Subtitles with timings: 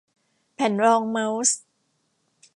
[0.55, 1.59] แผ่นรองเม้าส์